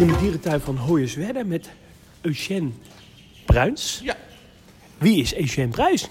[0.00, 1.70] hier in de dierentuin van Hoyerswerda met
[2.20, 2.70] Eugène
[3.46, 4.00] Bruins.
[4.04, 4.16] Ja.
[4.98, 6.08] Wie is Eugène Bruins?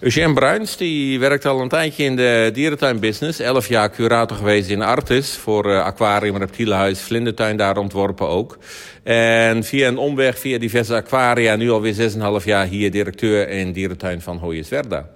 [0.00, 3.38] Eugène Bruins die werkt al een tijdje in de dierentuinbusiness.
[3.38, 8.58] Elf jaar curator geweest in Artis voor uh, aquarium, reptielenhuis, vlindertuin daar ontworpen ook.
[9.02, 12.10] En via een omweg, via diverse aquaria, nu alweer
[12.40, 15.08] 6,5 jaar hier directeur in dierentuin van Hoyerswerda.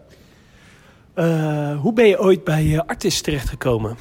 [1.16, 3.96] Uh, hoe ben je ooit bij uh, Artis terechtgekomen?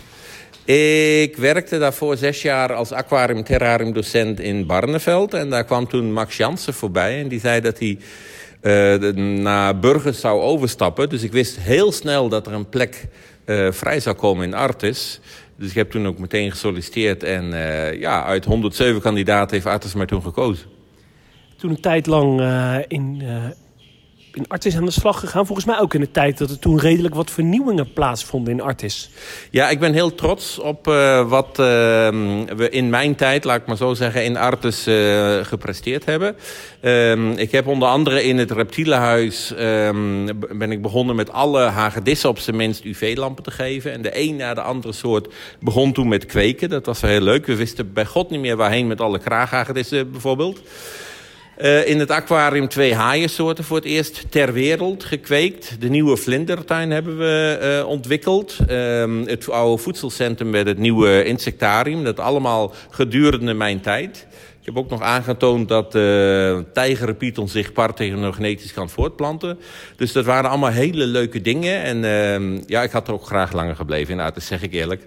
[0.66, 5.34] Ik werkte daarvoor zes jaar als aquarium terrarium docent in Barneveld.
[5.34, 7.22] En daar kwam toen Max Jansen voorbij.
[7.22, 7.98] En die zei dat hij
[8.62, 11.10] uh, naar Burgers zou overstappen.
[11.10, 13.08] Dus ik wist heel snel dat er een plek
[13.46, 15.20] uh, vrij zou komen in Artis.
[15.56, 17.24] Dus ik heb toen ook meteen gesolliciteerd.
[17.24, 20.66] En uh, ja, uit 107 kandidaten heeft Artis mij toen gekozen.
[21.58, 22.42] Toen een tijd lang
[22.88, 23.24] in
[24.36, 25.46] in Artis aan de slag gegaan.
[25.46, 29.10] Volgens mij ook in de tijd dat er toen redelijk wat vernieuwingen plaatsvonden in Artis.
[29.52, 31.56] Ja, ik ben heel trots op uh, wat uh,
[32.56, 36.36] we in mijn tijd, laat ik maar zo zeggen, in Artis uh, gepresteerd hebben.
[36.82, 42.30] Ehm, ik heb onder andere in het reptielenhuis ehm, ben ik begonnen met alle hagedissen
[42.30, 43.92] op zijn minst UV-lampen te geven.
[43.92, 46.70] En de een na de andere soort begon toen met kweken.
[46.70, 47.46] Dat was heel leuk.
[47.46, 50.62] We wisten bij god niet meer waarheen met alle kraaghagedissen bijvoorbeeld.
[51.62, 55.76] Uh, in het aquarium twee haaiensoorten voor het eerst ter wereld gekweekt.
[55.80, 58.58] De nieuwe vlindertuin hebben we uh, ontwikkeld.
[58.70, 62.04] Uh, het oude voedselcentrum met het nieuwe insectarium.
[62.04, 64.28] Dat allemaal gedurende mijn tijd.
[64.60, 69.60] Ik heb ook nog aangetoond dat de tijgerpython zich parthenogenetisch kan voortplanten.
[69.96, 71.82] Dus dat waren allemaal hele leuke dingen.
[71.82, 75.02] En uh, ja, ik had er ook graag langer gebleven, nou, dat zeg ik eerlijk.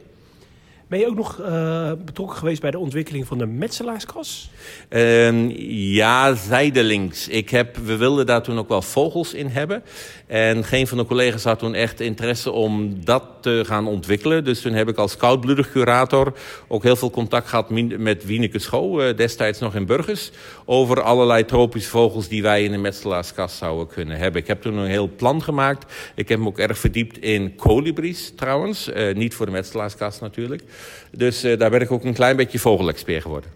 [0.88, 4.50] Ben je ook nog uh, betrokken geweest bij de ontwikkeling van de metselaarskas?
[4.90, 5.50] Uh,
[5.94, 7.28] ja, zijdelings.
[7.28, 9.82] Ik heb, we wilden daar toen ook wel vogels in hebben.
[10.26, 14.44] En geen van de collega's had toen echt interesse om dat te gaan ontwikkelen.
[14.44, 16.32] Dus toen heb ik als koudbloedig curator
[16.68, 20.30] ook heel veel contact gehad met Wieneke Schoo, uh, destijds nog in Burgers.
[20.64, 24.40] Over allerlei tropische vogels die wij in de metselaarskas zouden kunnen hebben.
[24.40, 25.92] Ik heb toen een heel plan gemaakt.
[26.14, 28.88] Ik heb me ook erg verdiept in kolibries trouwens.
[28.88, 30.62] Uh, niet voor de metselaarskas natuurlijk.
[31.10, 33.50] Dus uh, daar ben ik ook een klein beetje vogelexpert geworden.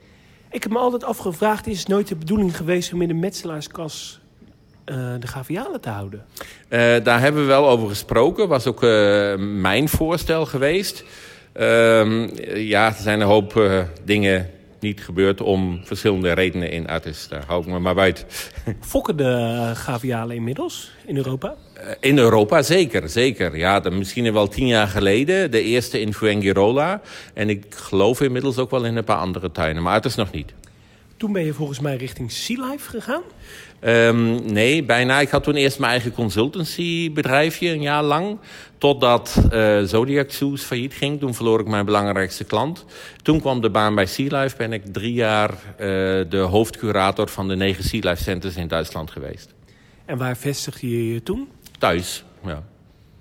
[0.51, 4.21] Ik heb me altijd afgevraagd, is het nooit de bedoeling geweest om in de metselaarskas
[4.87, 6.25] uh, de gavialen te houden?
[6.69, 8.49] Uh, daar hebben we wel over gesproken.
[8.49, 11.05] Was ook uh, mijn voorstel geweest.
[11.53, 13.63] Ehm, ja, er zijn een hoop
[14.05, 14.51] dingen
[14.81, 17.29] niet gebeurd om verschillende redenen in Artis.
[17.29, 18.25] Daar hou ik me maar buiten.
[18.81, 21.55] Fokken de gavialen inmiddels in Europa?
[22.01, 23.57] In Europa zeker, zeker.
[23.57, 25.51] Ja, misschien wel tien jaar geleden.
[25.51, 27.01] De eerste in Fuengirola.
[27.35, 29.83] En ik geloof inmiddels ook wel in een paar andere tuinen.
[29.83, 30.53] Maar het is nog niet.
[31.17, 33.23] Toen ben je volgens mij richting Sea Life gegaan?
[33.85, 35.21] Um, nee, bijna.
[35.21, 38.39] Ik had toen eerst mijn eigen consultancybedrijfje, een jaar lang.
[38.79, 41.21] Totdat uh, Zodiac Zoos failliet ging.
[41.21, 42.85] Toen verloor ik mijn belangrijkste klant.
[43.23, 44.57] Toen kwam de baan bij Sea Life.
[44.57, 45.77] Ben ik drie jaar uh,
[46.29, 49.55] de hoofdcurator van de negen Sea Life Centers in Duitsland geweest.
[50.05, 51.49] En waar vestigde je je toen?
[51.83, 52.63] Thuis, ja.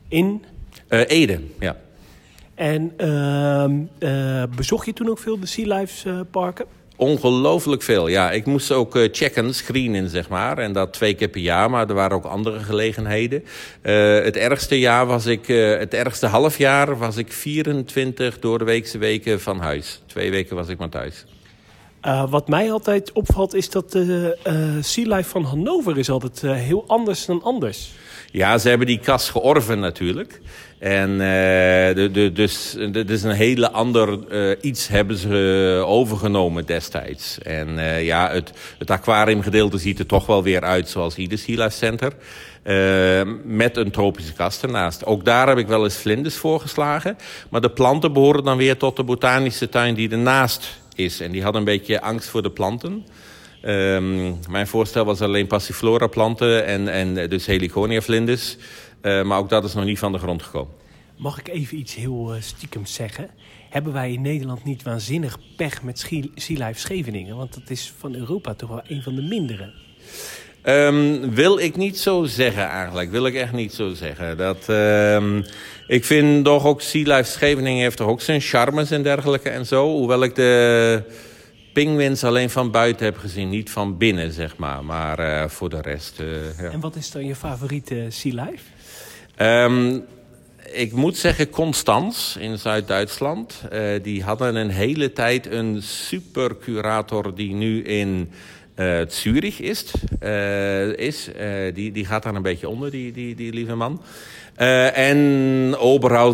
[0.07, 0.43] In?
[0.89, 1.75] Uh, Ede, ja.
[2.55, 2.93] En
[3.99, 6.65] uh, bezocht je toen ook veel de Sea Life parken?
[6.95, 8.31] Ongelooflijk veel, ja.
[8.31, 10.57] Ik moest ook uh, checken, screenen, zeg maar.
[10.57, 13.43] En dat twee keer per jaar, maar er waren ook andere gelegenheden.
[13.83, 18.65] Uh, het ergste jaar was ik, uh, het ergste halfjaar was ik 24 door de
[18.65, 20.01] weekse weken van huis.
[20.05, 21.25] Twee weken was ik maar thuis.
[22.29, 24.37] Wat mij altijd opvalt is dat de
[24.81, 27.93] Sea Life van Hannover is altijd heel anders dan anders.
[28.31, 30.41] Ja, ze hebben die kas georven natuurlijk.
[30.79, 34.19] En de, de, dus het is een hele ander
[34.61, 37.39] iets hebben ze overgenomen destijds.
[37.39, 41.77] En ja, het, het aquariumgedeelte ziet er toch wel weer uit zoals ieder Sea Life
[41.77, 42.13] Center.
[42.63, 45.05] Uh, met een tropische kast ernaast.
[45.05, 47.17] Ook daar heb ik wel eens vlinders voorgeslagen.
[47.49, 51.19] Maar de planten behoren dan weer tot de botanische tuin die ernaast is.
[51.19, 53.05] En die had een beetje angst voor de planten.
[53.65, 58.57] Um, mijn voorstel was alleen passiflora planten en, en dus heliconia vlinders.
[59.01, 60.73] Uh, maar ook dat is nog niet van de grond gekomen.
[61.17, 63.29] Mag ik even iets heel uh, stiekem zeggen?
[63.69, 65.99] Hebben wij in Nederland niet waanzinnig pech met
[66.35, 67.35] Sea Life Scheveningen?
[67.35, 69.73] Want dat is van Europa toch wel een van de mindere.
[70.65, 73.11] Um, wil ik niet zo zeggen eigenlijk.
[73.11, 74.37] Wil ik echt niet zo zeggen.
[74.37, 75.45] Dat, um,
[75.87, 79.65] ik vind toch ook Sea Life Scheveningen heeft toch ook zijn charmes en dergelijke en
[79.65, 79.87] zo.
[79.87, 81.03] Hoewel ik de
[81.73, 83.49] pinguïns alleen van buiten heb gezien.
[83.49, 84.85] Niet van binnen, zeg maar.
[84.85, 86.69] Maar uh, voor de rest, uh, ja.
[86.69, 88.63] En wat is dan je favoriete Sea Life?
[89.37, 90.03] Um,
[90.71, 93.63] ik moet zeggen Constans in Zuid-Duitsland.
[93.73, 98.31] Uh, die hadden een hele tijd een super curator die nu in...
[99.07, 99.91] Zurich is.
[100.95, 101.29] is
[101.73, 104.01] die, die gaat daar een beetje onder, die, die, die lieve man.
[104.57, 105.75] Uh, en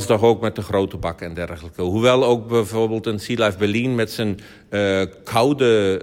[0.07, 1.81] toch ook met de grote bak en dergelijke.
[1.81, 6.01] Hoewel ook bijvoorbeeld een Sea Life Berlin met zijn uh, koude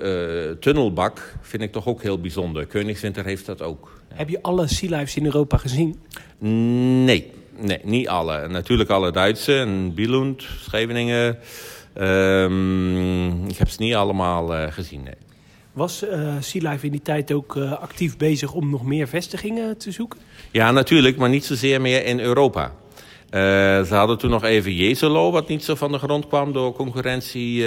[0.52, 1.34] uh, tunnelbak...
[1.40, 2.66] vind ik toch ook heel bijzonder.
[2.66, 4.00] Koningswinter heeft dat ook.
[4.14, 6.00] Heb je alle Sea Lives in Europa gezien?
[7.04, 8.48] Nee, nee niet alle.
[8.48, 9.58] Natuurlijk alle Duitse.
[9.58, 11.38] En Billund, Scheveningen.
[12.00, 15.14] Um, ik heb ze niet allemaal gezien, nee.
[15.72, 16.04] Was
[16.40, 20.18] Sea Life in die tijd ook actief bezig om nog meer vestigingen te zoeken?
[20.54, 22.64] Ja, natuurlijk, maar niet zozeer meer in Europa.
[22.64, 23.40] Uh,
[23.82, 27.62] ze hadden toen nog even Jezelo, wat niet zo van de grond kwam door concurrentie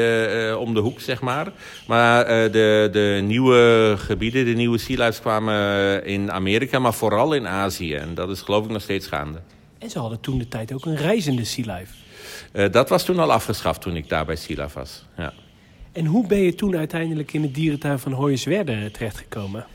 [0.57, 1.51] om de hoek, zeg maar.
[1.87, 7.93] Maar de, de nieuwe gebieden, de nieuwe Lives kwamen in Amerika, maar vooral in Azië.
[7.93, 9.39] En dat is geloof ik nog steeds gaande.
[9.77, 11.81] En ze hadden toen de tijd ook een reizende Sea
[12.71, 15.33] dat was toen al afgeschaft toen ik daar bij Life was, ja.
[15.91, 19.65] En hoe ben je toen uiteindelijk in het dierentuin van Hoyerswerda terechtgekomen?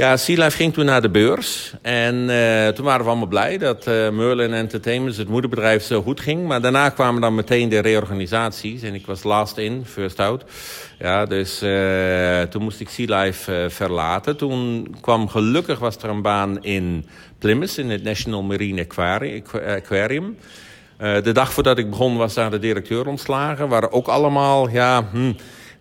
[0.00, 1.72] Ja, Sea Life ging toen naar de beurs.
[1.82, 6.20] En uh, toen waren we allemaal blij dat uh, Merlin Entertainment, het moederbedrijf, zo goed
[6.20, 6.46] ging.
[6.46, 8.82] Maar daarna kwamen dan meteen de reorganisaties.
[8.82, 10.44] En ik was last in, first out.
[10.98, 14.36] Ja, dus uh, toen moest ik Sea Life verlaten.
[14.36, 17.06] Toen kwam gelukkig was er een baan in
[17.38, 18.86] Plymouth, in het National Marine
[19.66, 20.36] Aquarium.
[20.98, 23.68] de dag voordat ik begon was daar de directeur ontslagen.
[23.68, 25.08] Waren ook allemaal, ja...
[25.12, 25.32] Hm,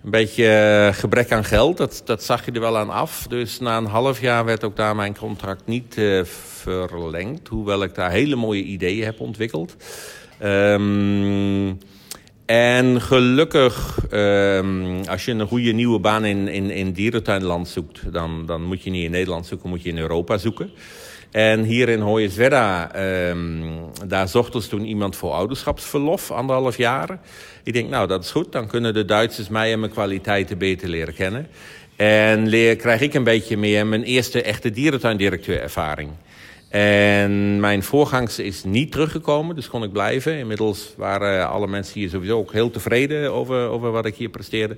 [0.04, 1.78] een beetje eh, gebrek aan geld.
[1.78, 3.28] Dat, dat zag je er wel aan af.
[3.28, 7.48] Dus na een half jaar werd ook daar mijn contract niet uh, verlengd.
[7.48, 9.76] Hoewel ik daar hele mooie ideeën heb ontwikkeld.
[10.44, 11.78] Um,
[12.46, 18.14] en gelukkig, um, als je een goede nieuwe baan in, in, in dierentuinland zoekt...
[18.14, 20.72] Dan, dan moet je niet in Nederland zoeken, moet je in Europa zoeken.
[21.32, 22.92] En hier in Hoyerswerda,
[23.30, 27.20] um, daar zocht ons toen iemand voor ouderschapsverlof, anderhalf jaar.
[27.64, 28.52] Ik denk, nou, dat is goed.
[28.52, 31.48] Dan kunnen de Duitsers mij en mijn kwaliteiten beter leren kennen.
[31.96, 36.10] En leer, krijg ik een beetje meer mijn eerste echte dierentuindirecteur ervaring.
[36.70, 40.38] En mijn voorgangster is niet teruggekomen, dus kon ik blijven.
[40.38, 44.78] Inmiddels waren alle mensen hier sowieso ook heel tevreden over, over wat ik hier presteerde.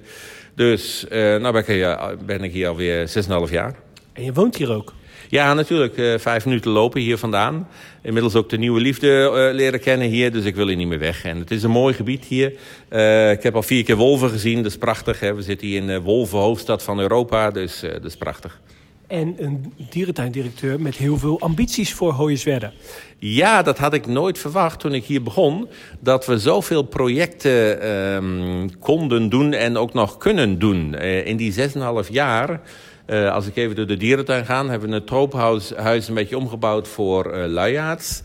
[0.56, 3.12] Dus uh, nou ben ik, hier, ben ik hier alweer
[3.48, 3.76] 6,5 jaar.
[4.14, 4.94] En je woont hier ook?
[5.30, 5.98] Ja, natuurlijk.
[5.98, 7.68] Uh, vijf minuten lopen hier vandaan.
[8.02, 11.00] Inmiddels ook de nieuwe liefde uh, leren kennen hier, dus ik wil hier niet meer
[11.00, 11.24] weg.
[11.24, 12.54] En het is een mooi gebied hier.
[12.90, 15.20] Uh, ik heb al vier keer wolven gezien, dat is prachtig.
[15.20, 15.36] Hè?
[15.36, 18.60] We zitten hier in de wolvenhoofdstad van Europa, dus dat is prachtig.
[19.08, 22.72] En een dierentuindirecteur met heel veel ambities voor Hoyerswerda.
[23.18, 25.68] Ja, dat had ik nooit verwacht toen ik hier begon.
[26.00, 30.96] Dat we zoveel projecten um, konden doen en ook nog kunnen doen.
[30.96, 32.62] in die 6,5 jaar
[33.12, 36.88] uh, als ik even door de dierentuin ga, hebben we het tropenhuis een beetje omgebouwd
[36.88, 38.22] voor uh, luiaards.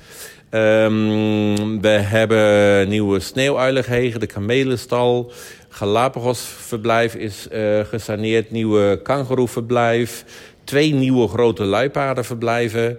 [0.51, 5.33] Um, we hebben nieuwe sneeuwuiligheden, de kamelenstal.
[5.69, 10.25] Galapagosverblijf is uh, gesaneerd, nieuwe kangoeroeverblijf.
[10.65, 12.99] Twee nieuwe grote luipaardenverblijven.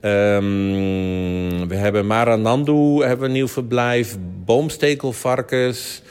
[0.00, 4.16] Um, we hebben Maranandu, hebben een nieuw verblijf.
[4.44, 6.02] Boomstekelvarkens.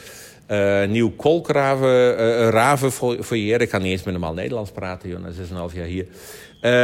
[0.52, 2.92] Uh, nieuw kolkraven, uh, raven
[3.24, 3.62] foyer.
[3.62, 5.30] Ik kan niet eens met normaal Nederlands praten, joh, na
[5.70, 6.06] 6,5 jaar hier.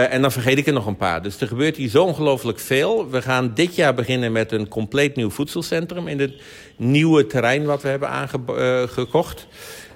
[0.09, 1.21] En dan vergeet ik er nog een paar.
[1.21, 3.09] Dus er gebeurt hier zo ongelooflijk veel.
[3.09, 6.07] We gaan dit jaar beginnen met een compleet nieuw voedselcentrum...
[6.07, 6.33] in het
[6.75, 9.47] nieuwe terrein wat we hebben aangekocht.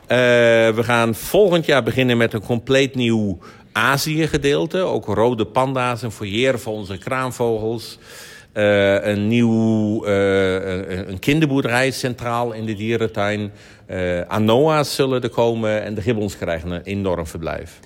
[0.07, 3.39] we gaan volgend jaar beginnen met een compleet nieuw
[3.71, 4.77] Azië-gedeelte.
[4.77, 7.99] Ook rode panda's, een foyer voor onze kraanvogels...
[8.57, 13.51] Uh, een nieuw uh, een kinderboerderij centraal in de dierentuin.
[13.89, 17.79] Uh, Anoa's zullen er komen en de gibbons krijgen een enorm verblijf.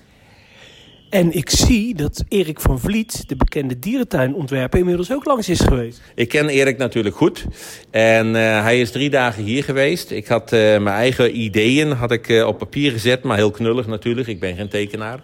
[1.12, 6.02] En ik zie dat Erik van Vliet, de bekende dierentuinontwerper, inmiddels ook langs is geweest.
[6.16, 7.46] Ik ken Erik natuurlijk goed.
[7.90, 10.12] En uh, hij is drie dagen hier geweest.
[10.12, 13.88] Ik had uh, mijn eigen ideeën had ik, uh, op papier gezet, maar heel knullig
[13.88, 14.28] natuurlijk.
[14.28, 15.24] Ik ben geen tekenaar.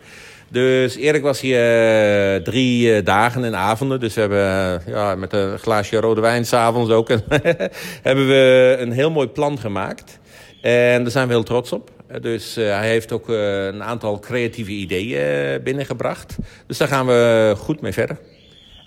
[0.50, 1.60] Dus Erik was hier
[2.36, 4.00] uh, drie uh, dagen en avonden.
[4.00, 7.08] Dus we hebben uh, ja, met een glaasje rode wijn s'avonds ook...
[8.08, 10.20] hebben we een heel mooi plan gemaakt.
[10.62, 11.92] En daar zijn we heel trots op.
[12.22, 16.36] Dus hij heeft ook een aantal creatieve ideeën binnengebracht.
[16.68, 18.18] Dus daar gaan we goed mee verder.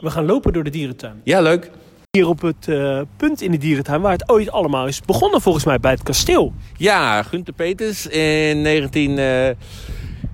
[0.00, 1.20] We gaan lopen door de dierentuin.
[1.24, 1.70] Ja, leuk.
[2.10, 2.68] Hier op het
[3.16, 6.52] punt in de dierentuin waar het ooit allemaal is begonnen volgens mij bij het kasteel.
[6.76, 9.18] Ja, Gunther Peters in 19...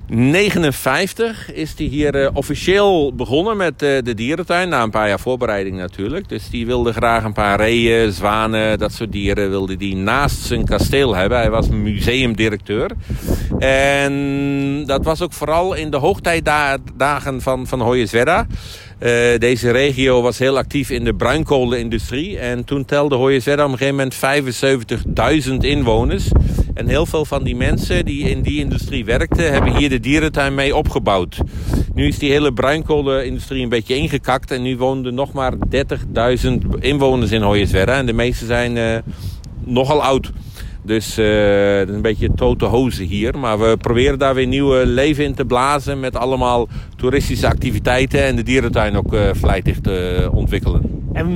[0.09, 4.69] 59 is hij hier uh, officieel begonnen met uh, de dierentuin.
[4.69, 6.29] Na een paar jaar voorbereiding natuurlijk.
[6.29, 10.65] Dus die wilde graag een paar reeën, zwanen, dat soort dieren wilde die naast zijn
[10.65, 11.39] kasteel hebben.
[11.39, 12.91] Hij was museumdirecteur.
[13.59, 18.47] En dat was ook vooral in de hoogtijdagen van, van Hoyerswerda.
[18.99, 22.39] Uh, deze regio was heel actief in de bruinkolenindustrie.
[22.39, 26.29] En toen telde Hoyerswerda op een gegeven moment 75.000 inwoners.
[26.77, 30.55] En heel veel van die mensen die in die industrie werkten, hebben hier de dierentuin
[30.55, 31.41] mee opgebouwd.
[31.95, 34.51] Nu is die hele bruinkolenindustrie een beetje ingekakt.
[34.51, 35.59] En nu woonden nog maar 30.000
[36.79, 37.97] inwoners in Hoyerswerda.
[37.97, 38.97] En de meeste zijn uh,
[39.65, 40.33] nogal oud.
[40.83, 43.39] Dus uh, een beetje tote hozen hier.
[43.39, 46.01] Maar we proberen daar weer nieuwe leven in te blazen.
[46.01, 48.25] Met allemaal toeristische activiteiten.
[48.25, 50.83] En de dierentuin ook uh, vlijtig te ontwikkelen.
[51.13, 51.33] En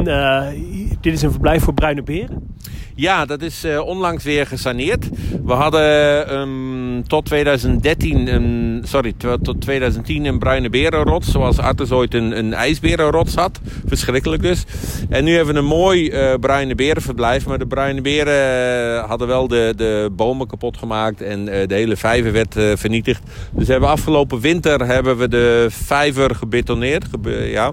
[1.00, 2.48] dit is een verblijf voor bruine beren?
[2.94, 5.08] Ja, dat is uh, onlangs weer gesaneerd.
[5.44, 11.30] We hadden um, tot 2013, um, sorry, tot 2010 een bruine berenrots.
[11.30, 13.60] Zoals Artes ooit een, een ijsberenrots had.
[13.86, 14.64] Verschrikkelijk dus.
[15.08, 17.46] En nu hebben we een mooi uh, bruine berenverblijf.
[17.46, 21.22] Maar de bruine beren hadden wel de, de bomen kapot gemaakt.
[21.22, 23.22] En de hele vijver werd vernietigd.
[23.50, 27.04] Dus hebben afgelopen winter hebben we de vijver gebetoneerd.
[27.10, 27.72] Gebe ja.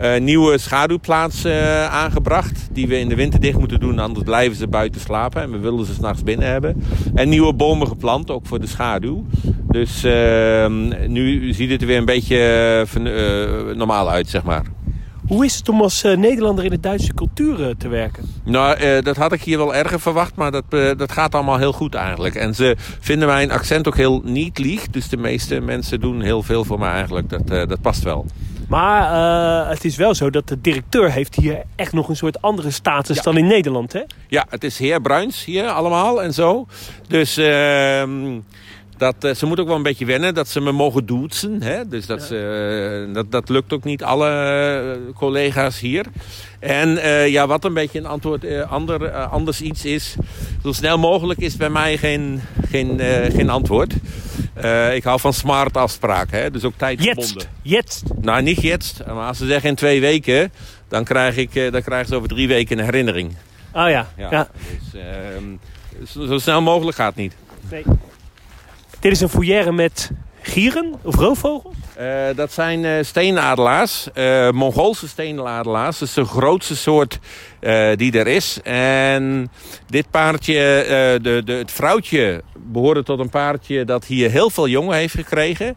[0.00, 2.68] Uh, nieuwe schaduwplaats uh, aangebracht.
[2.72, 5.42] Die we in de winter dicht moeten doen, anders blijven ze buiten slapen.
[5.42, 6.82] En we willen ze s'nachts binnen hebben.
[7.14, 9.24] En nieuwe bomen geplant, ook voor de schaduw.
[9.68, 10.66] Dus uh,
[11.06, 12.38] nu ziet het er weer een beetje
[12.94, 14.62] eh, normaal uit, zeg maar.
[15.26, 18.24] Hoe is het om als Nederlander in de Duitse cultuur te werken?
[18.44, 21.94] Nou, dat had ik hier wel erger verwacht, maar dat, dat gaat allemaal heel goed
[21.94, 22.34] eigenlijk.
[22.34, 24.86] En ze vinden mijn accent ook heel niet lieg.
[24.86, 27.28] Dus de meeste mensen doen heel veel voor mij eigenlijk.
[27.30, 28.26] Dat, dat past wel.
[28.68, 32.42] Maar uh, het is wel zo dat de directeur heeft hier echt nog een soort
[32.42, 33.22] andere status ja.
[33.22, 34.02] dan in Nederland, hè?
[34.28, 36.66] Ja, het is heer Bruins hier allemaal en zo.
[37.08, 38.02] Dus uh,
[38.96, 41.62] dat, uh, ze moet ook wel een beetje wennen dat ze me mogen doetsen.
[41.62, 41.88] Hè?
[41.88, 42.26] Dus dat, ja.
[42.26, 46.06] ze, dat, dat lukt ook niet alle collega's hier.
[46.58, 46.88] En
[47.30, 50.16] ja, wat een beetje een antwoord, ander, anders iets is...
[50.62, 53.00] zo snel mogelijk is bij mij geen, geen,
[53.32, 53.94] geen antwoord.
[54.92, 56.50] Ik hou van smart afspraken, hè?
[56.50, 57.46] dus ook tijdgebonden.
[57.62, 59.06] Jetzt, Nou, niet jetzt.
[59.06, 60.52] Maar als ze zeggen in twee weken,
[60.88, 63.36] dan, krijg ik, dan krijgen ze over drie weken een herinnering.
[63.76, 64.08] Oh ja.
[64.16, 64.28] ja.
[64.30, 64.48] ja.
[65.98, 67.34] Dus, zo, zo, snel mogelijk gaat het niet.
[67.70, 67.84] Nee.
[69.06, 70.10] Dit is een foyer met
[70.40, 71.74] gieren of roofvogels?
[72.00, 75.98] Uh, dat zijn uh, steenadelaars, uh, Mongoolse steenadelaars.
[75.98, 77.18] Dat is de grootste soort
[77.96, 78.60] die er is.
[78.62, 79.50] En
[79.86, 80.54] dit paardje,
[81.22, 85.76] de, de, het vrouwtje, behoorde tot een paardje dat hier heel veel jongen heeft gekregen.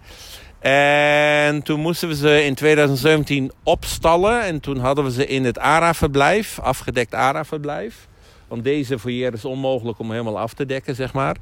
[0.60, 4.44] En toen moesten we ze in 2017 opstallen.
[4.44, 8.09] En toen hadden we ze in het ARA-verblijf, afgedekt ARA-verblijf.
[8.50, 11.36] Want deze foyer is onmogelijk om helemaal af te dekken, zeg maar.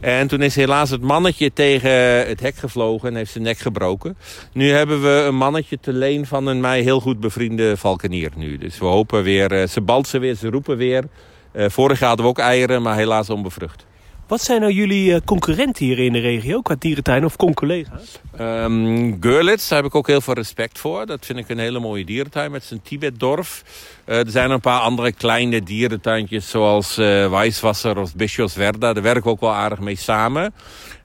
[0.00, 1.90] En toen is helaas het mannetje tegen
[2.26, 4.16] het hek gevlogen en heeft zijn nek gebroken.
[4.52, 8.58] Nu hebben we een mannetje te leen van een mij heel goed bevriende valkenier nu.
[8.58, 11.04] Dus we hopen weer, ze balsen weer, ze roepen weer.
[11.52, 13.86] Uh, vorig jaar hadden we ook eieren, maar helaas onbevrucht.
[14.32, 18.20] Wat zijn nou jullie concurrenten hier in de regio qua dierentuin of con-collega's?
[18.40, 21.06] Um, Görlitz, daar heb ik ook heel veel respect voor.
[21.06, 23.62] Dat vind ik een hele mooie dierentuin met zijn Tibetdorf.
[24.06, 28.92] Uh, er zijn een paar andere kleine dierentuintjes zoals uh, Weiswasser of Bischofswerda.
[28.92, 30.54] Daar werken we ook wel aardig mee samen.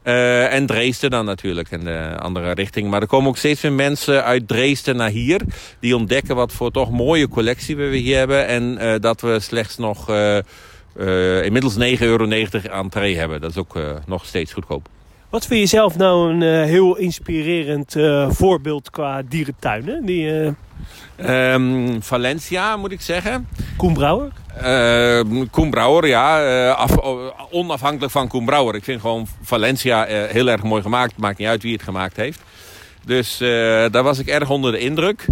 [0.04, 2.90] En Dresden dan natuurlijk in de andere richting.
[2.90, 5.42] Maar er komen ook steeds meer mensen uit Dresden naar hier.
[5.80, 8.48] Die ontdekken wat voor toch mooie collectie we hier hebben.
[8.48, 10.06] En dat we slechts nog...
[11.00, 13.42] Uh, inmiddels 9,90 euro entree hebben.
[13.42, 14.88] Dat is ook uh, nog steeds goedkoop.
[15.30, 17.96] Wat vind je zelf nou een uh, heel inspirerend
[18.30, 20.06] voorbeeld qua dierentuinen?
[20.06, 20.56] Die,
[21.18, 23.48] um, Valencia, moet ik zeggen.
[23.78, 24.32] Koen Brouwer?
[25.52, 26.70] Koen Brouwer, ja.
[26.70, 26.98] Af,
[27.52, 28.76] onafhankelijk van Koen Brouwer.
[28.76, 31.18] Ik vind gewoon Valencia heel erg mooi gemaakt.
[31.18, 32.42] Maakt niet uit wie het gemaakt heeft.
[33.06, 33.38] Dus
[33.92, 35.26] daar was ik erg onder de indruk.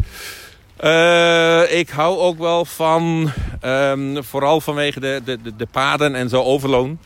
[0.83, 3.31] Uh, ik hou ook wel van,
[3.65, 6.99] um, vooral vanwege de, de, de, paden en zo overloon.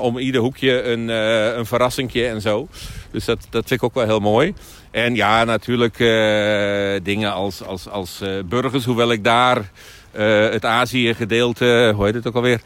[0.00, 2.68] Om ieder hoekje een, uh, een verrassingje en zo.
[3.10, 4.54] Dus dat, dat vind ik ook wel heel mooi.
[4.90, 6.08] En ja, natuurlijk uh,
[7.02, 8.84] dingen als, als, als burgers.
[8.84, 9.70] Hoewel ik daar
[10.50, 12.60] het Azië gedeelte, hoe heet het ook alweer...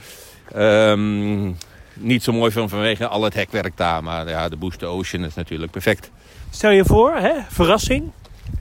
[0.57, 1.57] Um,
[1.95, 4.03] niet zo mooi vind vanwege al het hekwerk daar.
[4.03, 6.11] Maar ja, de Boost Ocean is natuurlijk perfect.
[6.51, 8.11] Stel je voor, hè, verrassing.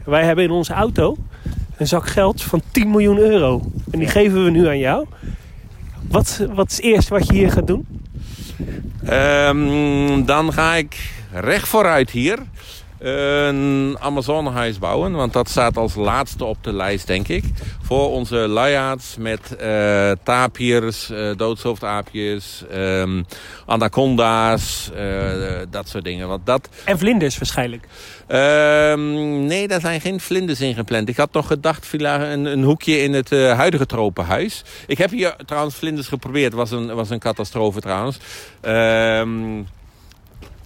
[0.05, 1.17] Wij hebben in onze auto
[1.79, 3.62] een zak geld van 10 miljoen euro.
[3.91, 5.05] En die geven we nu aan jou.
[6.07, 7.88] Wat, wat is het eerste wat je hier gaat doen?
[9.09, 12.39] Um, dan ga ik recht vooruit hier
[13.00, 15.12] een Amazonehuis bouwen.
[15.12, 17.44] Want dat staat als laatste op de lijst, denk ik.
[17.82, 23.25] Voor onze luiaards met uh, tapirs, uh, doodshoofdaapjes, um,
[23.65, 26.27] anaconda's, uh, dat soort dingen.
[26.27, 26.70] Want dat...
[26.86, 27.88] En vlinders waarschijnlijk?
[28.27, 31.10] Um, nee, daar zijn geen vlinders in gepland.
[31.10, 34.63] Ik had nog gedacht, een, een hoekje in het huidige tropenhuis.
[34.88, 36.53] Ik heb hier trouwens vlinders geprobeerd.
[36.53, 38.18] was een, was een catastrofe trouwens.
[38.62, 39.68] Um,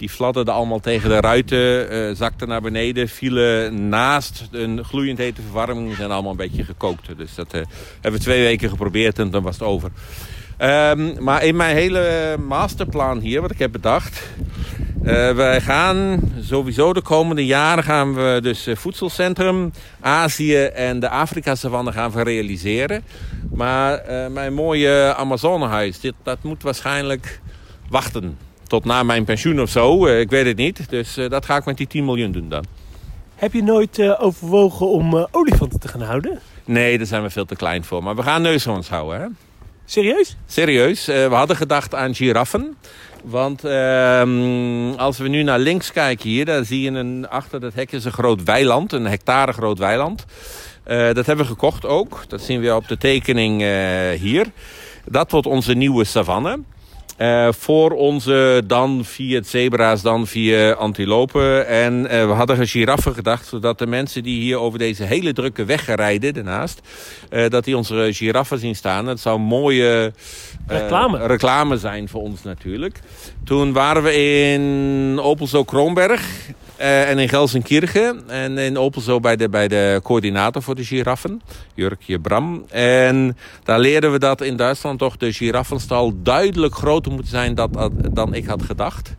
[0.04, 5.42] die fladderden allemaal tegen de ruiten, uh, zakten naar beneden, vielen naast een gloeiend hete
[5.42, 5.96] verwarming.
[5.96, 7.18] zijn allemaal een beetje gekookt.
[7.18, 7.62] Dus dat uh,
[7.94, 9.90] hebben we twee weken geprobeerd en dan was het over.
[10.58, 14.24] Ehm, maar in mijn hele masterplan hier, wat ik heb bedacht...
[15.04, 21.92] Uh, wij gaan sowieso de komende jaren gaan we dus voedselcentrum Azië en de Afrika-savanne
[21.92, 23.04] gaan we realiseren.
[23.52, 27.42] Maar mijn mooie Amazonehuis, dit, dat moet waarschijnlijk
[27.90, 28.38] wachten
[28.74, 30.08] tot na mijn pensioen of zo.
[30.08, 30.90] Uh, ik weet het niet.
[30.90, 32.66] Dus dat ga ik met die 10 miljoen doen dan.
[33.36, 36.40] Heb je nooit overwogen om olifanten te gaan houden?
[36.66, 38.04] Nee, daar zijn we veel te klein voor.
[38.04, 39.28] Maar we gaan neushoorns houden, hè?
[39.86, 40.38] Serieus?
[40.46, 41.06] Serieus.
[41.06, 42.78] we hadden gedacht aan giraffen.
[43.24, 47.74] Want ehm, als we nu naar links kijken hier, dan zie je een, achter dat
[47.74, 50.26] hek is een groot weiland, een hectare groot weiland.
[50.88, 52.24] Uh, dat hebben we gekocht ook.
[52.28, 54.46] Dat zien we op de tekening uh, hier.
[55.06, 56.60] Dat wordt onze nieuwe savanne.
[57.24, 61.68] Uh, voor onze dan vier zebra's, dan vier antilopen.
[61.68, 65.34] En uh, we hadden een giraffen gedacht, zodat de mensen die hier over deze hele
[65.34, 66.82] drukke weg rijden, daarnaast,
[67.30, 69.06] uh, dat die onze giraffen zien staan.
[69.06, 70.14] Dat zou een mooie
[70.68, 71.28] reclame.
[71.28, 73.00] reclame zijn voor ons natuurlijk.
[73.44, 76.22] Toen waren we in Opelzo Kroonberg.
[76.84, 78.30] Uh, en in Gelsenkirchen.
[78.30, 81.42] En in Opelzo bij de, bij de coördinator voor de giraffen.
[81.76, 82.66] Jurkje Bram.
[82.70, 87.70] En daar leerden we dat in Duitsland toch de giraffenstal duidelijk groter moet zijn dat,
[88.12, 89.16] dan ik had gedacht.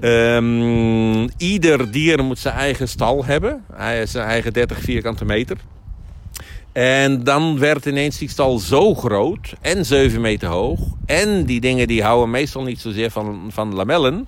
[0.00, 3.64] Um, ieder dier moet zijn eigen stal hebben.
[4.04, 5.56] Zijn eigen 30 vierkante meter.
[6.72, 10.80] En dan werd ineens die stal zo groot en 7 meter hoog.
[11.06, 14.26] En die dingen die houden meestal niet zozeer van, van lamellen.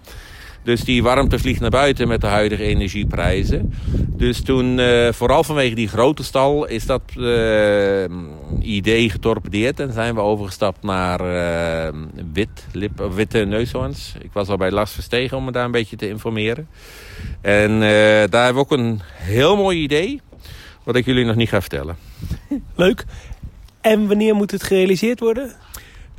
[0.63, 3.75] Dus die warmte vliegt naar buiten met de huidige energieprijzen.
[4.09, 8.05] Dus toen, uh, vooral vanwege die grote stal, is dat uh,
[8.61, 9.81] idee getorpedeerd.
[9.81, 12.01] En zijn we overgestapt naar uh,
[12.33, 14.15] wit, lip, witte neushoorns.
[14.23, 16.69] Ik was al bij Lars Verstegen om me daar een beetje te informeren.
[17.41, 17.81] En
[18.31, 20.21] daar hebben we ook een heel mooi idee.
[20.85, 21.97] Wat ik jullie nog niet ga vertellen.
[22.75, 23.05] Leuk.
[23.81, 25.53] En wanneer moet het gerealiseerd worden?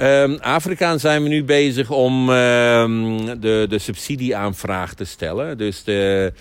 [0.02, 5.58] Um, Afrika zijn we nu bezig om um, de, de subsidieaanvraag te stellen.
[5.58, 6.34] Dus de,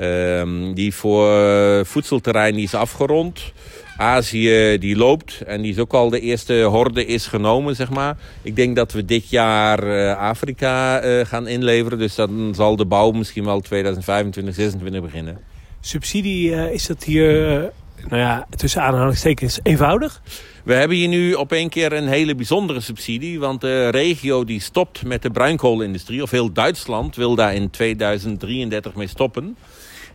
[0.00, 3.52] um, die voor voedselterrein die is afgerond.
[3.96, 8.16] Azië die loopt en die is ook al de eerste horde is genomen, zeg maar.
[8.42, 11.98] Ik denk dat we dit jaar uh, Afrika uh, gaan inleveren.
[11.98, 15.38] Dus dan zal de bouw misschien wel 2025, 2026 beginnen.
[15.80, 17.70] Subsidie, is dat hier,
[18.08, 20.22] nou ja, tussen aanhalingstekens eenvoudig?
[20.64, 23.40] We hebben hier nu op een keer een hele bijzondere subsidie.
[23.40, 28.94] Want de regio die stopt met de bruinkoolindustrie, of heel Duitsland wil daar in 2033
[28.94, 29.56] mee stoppen.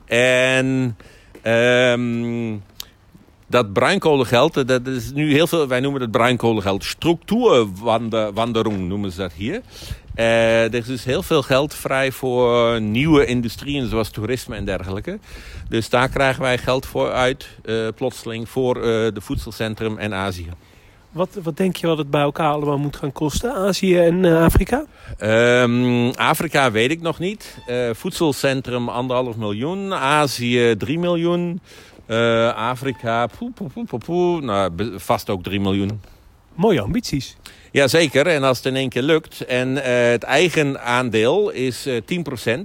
[0.05, 0.97] En
[1.43, 2.63] um,
[3.47, 9.33] dat bruinkolengeld, dat is nu heel veel, wij noemen het bruinkolengeld structuurwanderung noemen ze dat
[9.33, 9.61] hier.
[10.15, 15.19] Uh, er is dus heel veel geld vrij voor nieuwe industrieën zoals toerisme en dergelijke.
[15.69, 20.49] Dus daar krijgen wij geld voor uit, uh, plotseling, voor uh, de voedselcentrum en Azië.
[21.11, 24.85] Wat, wat denk je wat het bij elkaar allemaal moet gaan kosten, Azië en Afrika?
[25.19, 27.57] Um, Afrika weet ik nog niet.
[27.93, 31.61] voedselcentrum anderhalf miljoen, Azië 3 miljoen.
[32.55, 36.01] Afrika, poe, poe, poe, poe, nou, vast ook 3 miljoen.
[36.55, 37.37] Mooie ambities.
[37.75, 39.45] Jazeker, en als het in één keer lukt.
[39.45, 42.59] En uh, het eigen aandeel is uh, 10%.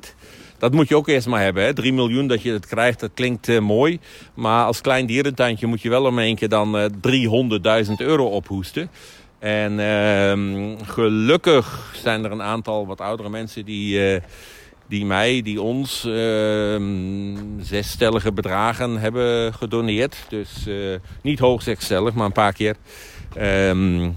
[0.59, 1.65] Dat moet je ook eerst maar hebben.
[1.65, 1.75] Hè?
[1.75, 4.01] 3 miljoen dat je het krijgt, dat klinkt uh, mooi.
[4.35, 6.91] Maar als klein dierentuintje moet je wel om één keer dan
[7.85, 8.91] 300.000 euro ophoesten.
[9.39, 14.21] En ehm, gelukkig zijn er een aantal wat oudere mensen die
[14.89, 16.81] die mij, die ons uh,
[17.61, 20.17] zesstellige bedragen hebben gedoneerd.
[20.29, 20.67] Dus
[21.23, 22.77] niet hoog zesstellig, maar een paar keer.
[23.39, 24.17] Um,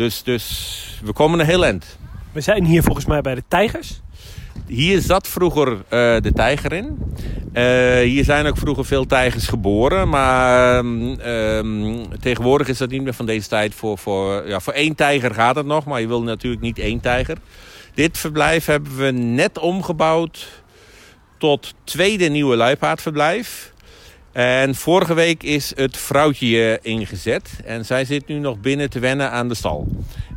[0.00, 1.98] dus, dus we komen een heel eind.
[2.32, 4.00] We zijn hier volgens mij bij de tijgers.
[4.66, 5.80] Hier zat vroeger uh,
[6.20, 6.98] de tijger in.
[7.52, 10.08] Uh, hier zijn ook vroeger veel tijgers geboren.
[10.08, 13.74] Maar um, tegenwoordig is dat niet meer van deze tijd.
[13.74, 17.00] Voor, voor, ja, voor één tijger gaat het nog, maar je wil natuurlijk niet één
[17.00, 17.36] tijger.
[17.94, 20.62] Dit verblijf hebben we net omgebouwd
[21.38, 23.72] tot tweede nieuwe luipaardverblijf.
[24.32, 27.60] En vorige week is het vrouwtje ingezet.
[27.64, 29.88] En zij zit nu nog binnen te wennen aan de stal.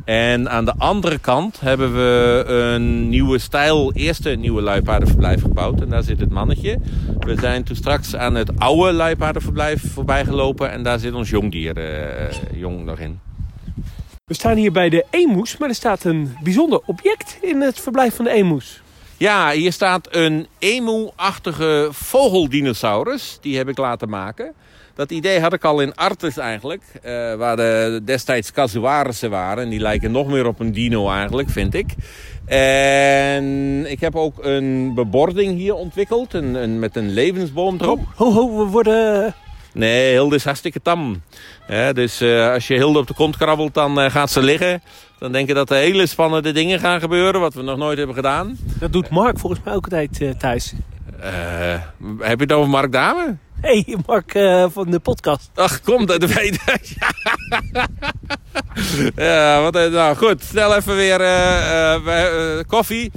[0.04, 5.80] En aan de andere kant hebben we een nieuwe stijl, eerste nieuwe luipaardenverblijf gebouwd.
[5.80, 6.78] En daar zit het mannetje.
[7.18, 10.70] We zijn toen straks aan het oude luipaardenverblijf voorbij gelopen.
[10.70, 13.20] En daar zit ons jongdier uh, jong nog in.
[14.24, 18.14] We staan hier bij de emus, maar er staat een bijzonder object in het verblijf
[18.16, 18.82] van de emus.
[19.24, 23.38] Ja, hier staat een emu-achtige vogeldinosaurus.
[23.40, 24.52] Die heb ik laten maken.
[24.94, 26.82] Dat idee had ik al in Artes eigenlijk.
[26.96, 29.64] Uh, waar de destijds casuarissen waren.
[29.64, 31.94] En die lijken nog meer op een dino eigenlijk, vind ik.
[32.46, 36.34] En ik heb ook een bebording hier ontwikkeld.
[36.34, 38.00] Een met een levensboom erop.
[38.14, 39.34] Ho, ho, we worden
[39.74, 41.22] Nee, Hilde is hartstikke tam.
[41.92, 44.82] dus uh, als je Hilde op de kont krabbelt, dan uh, gaat ze liggen.
[45.18, 48.16] Dan denk je dat er hele spannende dingen gaan gebeuren, wat we nog nooit hebben
[48.16, 48.58] gedaan.
[48.78, 50.74] Dat doet Mark volgens mij ook altijd uh, thuis.
[52.18, 53.36] heb je het over Mark Dame?
[53.64, 54.32] Hey, Mark
[54.72, 55.50] van de podcast.
[55.54, 56.58] Ach, kom, dat weet
[59.16, 60.42] ja, wat, nou goed.
[60.42, 63.12] Snel even weer koffie.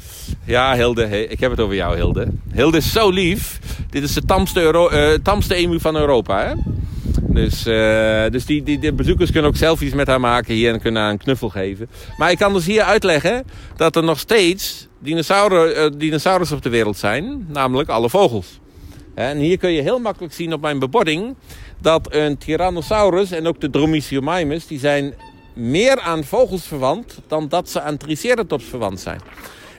[0.45, 2.27] Ja, Hilde, ik heb het over jou, Hilde.
[2.53, 3.59] Hilde is zo lief.
[3.89, 6.53] Dit is de tamste, tamste emu van Europa, hè?
[7.21, 7.63] Dus,
[8.31, 11.11] dus die, die, de bezoekers kunnen ook selfies met haar maken hier en kunnen haar
[11.11, 11.89] een knuffel geven.
[12.17, 13.43] Maar ik kan dus hier uitleggen
[13.75, 17.45] dat er nog steeds dinosaurus, uh, dinosaurus op de wereld zijn.
[17.47, 18.59] Namelijk alle vogels.
[19.17, 21.35] En hier kun je heel makkelijk zien op mijn bebording...
[21.77, 24.67] dat een Tyrannosaurus en ook de Dromaeosaurus...
[24.67, 25.13] die zijn
[25.53, 27.19] meer aan vogels verwant...
[27.27, 29.19] dan dat ze aan Triceratops verwant zijn.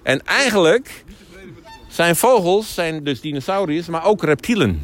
[0.03, 1.05] En eigenlijk
[1.89, 4.83] zijn vogels, zijn dus dinosauriërs, maar ook reptielen.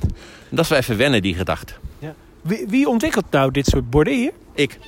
[0.48, 1.72] Dat is wel even wennen, die gedachte.
[1.98, 2.14] Ja.
[2.40, 4.32] Wie, wie ontwikkelt nou dit soort borden hier?
[4.54, 4.78] Ik.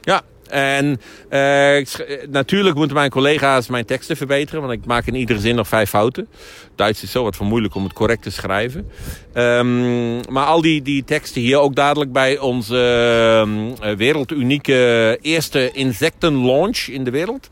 [0.00, 1.84] Ja, en uh,
[2.30, 4.60] natuurlijk moeten mijn collega's mijn teksten verbeteren.
[4.60, 6.28] Want ik maak in iedere zin nog vijf fouten.
[6.74, 8.90] Duits is zo wat voor moeilijk om het correct te schrijven.
[9.34, 13.44] Um, maar al die, die teksten hier, ook dadelijk bij onze
[13.82, 17.48] uh, wereldunieke eerste insectenlaunch in de wereld.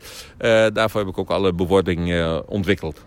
[0.73, 3.05] Daarvoor heb ik ook alle bewoording ontwikkeld.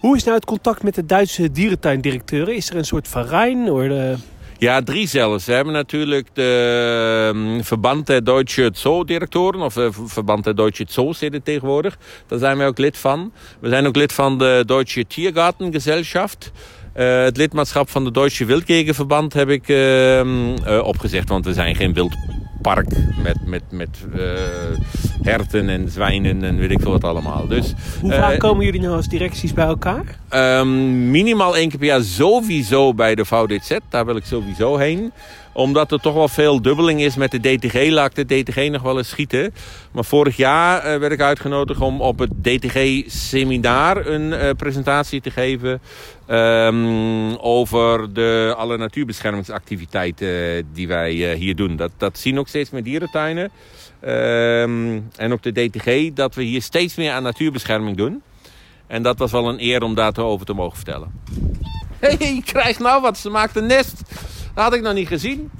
[0.00, 2.54] Hoe is nou het contact met de Duitse dierentuindirecteuren?
[2.54, 3.70] Is er een soort verein?
[3.70, 3.82] Of
[4.58, 5.44] ja, drie zelfs.
[5.44, 11.20] We hebben natuurlijk de um, Verband der Deutsche Zoo-directoren, of uh, Verband der Deutsche Zoos
[11.20, 11.98] het tegenwoordig.
[12.26, 13.32] Daar zijn wij ook lid van.
[13.60, 16.52] We zijn ook lid van de Deutsche Tiergartengesellschaft.
[16.96, 21.74] Uh, het lidmaatschap van de Deutsche Wildgegenverband heb ik uh, uh, opgezegd, want we zijn
[21.74, 21.92] geen
[22.74, 23.98] wildpark met, met, met
[25.22, 27.46] herten en zwijnen en weet ik veel wat allemaal.
[27.46, 30.18] Dus, Hoe vaak komen jullie nou als directies bij elkaar?
[30.60, 35.12] Um, minimaal één keer per jaar sowieso bij de VDZ, daar wil ik sowieso heen
[35.52, 37.90] omdat er toch wel veel dubbeling is met de DTG.
[37.90, 39.54] Laat ik de DTG nog wel eens schieten.
[39.92, 45.80] Maar vorig jaar uh, werd ik uitgenodigd om op het DTG-seminar een presentatie te geven.
[46.28, 51.76] Um, over de, alle natuurbeschermingsactiviteiten die wij uh, hier doen.
[51.76, 53.50] Dat, dat zien ook steeds meer dierentuinen.
[54.04, 58.22] Um, en ook de DTG, dat we hier steeds meer aan natuurbescherming doen.
[58.86, 61.20] En dat was wel een eer om daarover te mogen vertellen.
[61.98, 64.02] Hé, hey, krijg nou wat, ze maakt een nest.
[64.54, 65.50] Dat had ik nog niet gezien.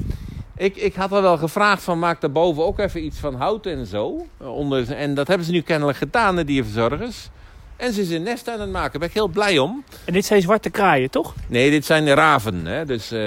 [0.57, 3.87] Ik, ik had al wel gevraagd van maak daarboven ook even iets van hout en
[3.87, 4.27] zo.
[4.39, 7.29] Onder, en dat hebben ze nu kennelijk gedaan, de dierverzorgers.
[7.77, 8.91] En ze is een nest aan het maken.
[8.91, 9.85] Daar ben ik heel blij om.
[10.05, 11.35] En dit zijn zwarte kraaien, toch?
[11.49, 12.67] Nee, dit zijn de raven.
[12.67, 12.85] Hè?
[12.85, 13.19] Dus uh,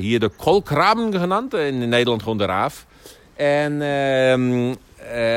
[0.00, 1.54] hier de kolkraben genand.
[1.54, 2.86] In Nederland gewoon de raaf.
[3.36, 4.36] En uh,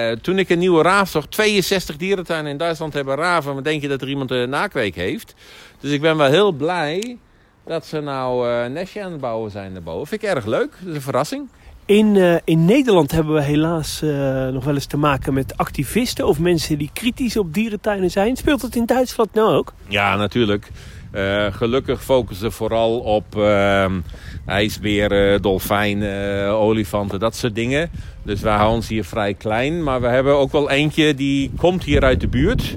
[0.10, 1.28] uh, toen ik een nieuwe raaf zag.
[1.28, 3.54] 62 dierentuinen in Duitsland hebben raven.
[3.54, 5.34] Maar denk je dat er iemand een nakweek heeft?
[5.80, 7.18] Dus ik ben wel heel blij
[7.66, 10.08] dat ze nou uh, een nestje aan het bouwen zijn daarboven.
[10.08, 10.72] Vind ik erg leuk.
[10.80, 11.50] Dat is een verrassing.
[11.86, 16.28] In, uh, in Nederland hebben we helaas uh, nog wel eens te maken met activisten
[16.28, 18.36] of mensen die kritisch op dierentuinen zijn.
[18.36, 19.74] Speelt dat in Duitsland nou ook?
[19.88, 20.72] Ja, natuurlijk.
[21.14, 24.00] Uh, gelukkig focussen vooral op ehm,
[24.46, 27.90] ijsberen, dolfijnen, olifanten, dat soort dingen.
[28.24, 29.84] Dus wij houden ons hier vrij klein.
[29.84, 32.76] Maar we hebben ook wel eentje die komt hier uit de buurt.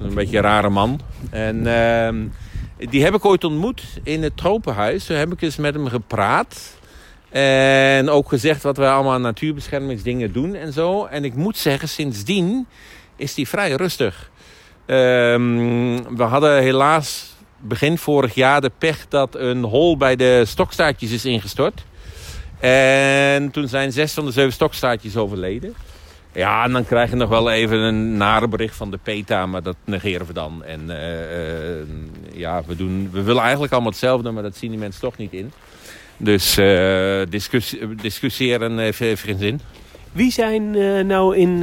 [0.00, 1.00] Een beetje een rare man.
[1.30, 2.16] En ehm,
[2.90, 5.04] die heb ik ooit ontmoet in het tropenhuis.
[5.04, 6.80] Toen heb ik eens met hem gepraat.
[7.32, 11.04] En ook gezegd wat wij allemaal aan natuurbeschermingsdingen doen en zo.
[11.04, 12.66] En ik moet zeggen, sindsdien
[13.16, 14.30] is die vrij rustig.
[14.86, 21.10] Um, we hadden helaas begin vorig jaar de pech dat een hol bij de stokstaartjes
[21.10, 21.84] is ingestort.
[22.60, 25.74] En toen zijn zes van de zeven stokstaartjes overleden.
[26.32, 29.62] Ja, en dan krijg je nog wel even een nare bericht van de PETA, maar
[29.62, 30.64] dat negeren we dan.
[30.64, 31.86] En uh, uh,
[32.32, 35.32] ja, we, doen, we willen eigenlijk allemaal hetzelfde, maar dat zien die mensen toch niet
[35.32, 35.52] in.
[36.16, 39.60] Dus uh, discussie, discussiëren heeft, heeft geen zin.
[40.12, 40.70] Wie zijn
[41.06, 41.62] nou in,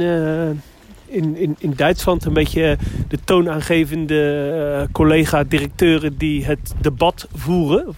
[1.06, 7.94] in, in, in Duitsland een beetje de toonaangevende collega-directeuren die het debat voeren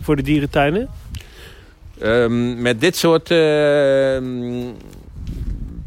[0.00, 0.88] voor de dierentuinen?
[2.02, 3.28] Um, met dit soort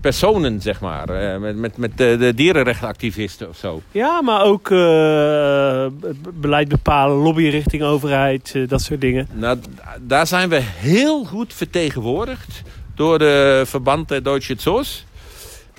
[0.01, 1.09] personen, zeg maar.
[1.09, 3.81] Uh, met met, met de, de dierenrechtenactivisten of zo.
[3.91, 5.85] Ja, maar ook uh,
[6.33, 9.27] beleid bepalen, lobby richting overheid, uh, dat soort dingen.
[9.33, 9.57] Nou,
[9.99, 12.61] daar zijn we heel goed vertegenwoordigd
[12.95, 15.05] door de verband der Deutsche Zoos.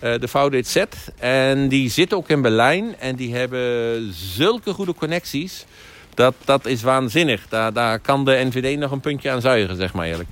[0.01, 0.85] de VDZ.
[1.19, 2.97] En die zitten ook in Berlijn.
[2.99, 5.67] En die hebben zulke goede connecties.
[6.15, 7.49] Dat, dat is waanzinnig.
[7.49, 10.29] Daar, daar kan de NVD nog een puntje aan zuigen, zeg maar eerlijk.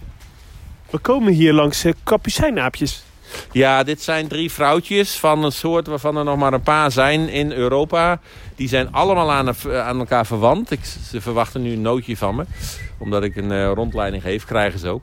[0.91, 3.05] We komen hier langs uh, kapucijnaapjes.
[3.53, 7.29] Ja, dit zijn drie vrouwtjes van een soort waarvan er nog maar een paar zijn
[7.29, 8.21] in Europa.
[8.55, 10.71] Die zijn allemaal aan, aan elkaar verwant.
[10.71, 12.45] Ik, ze verwachten nu een nootje van me.
[12.99, 15.03] Omdat ik een uh, rondleiding geef, krijgen ze ook.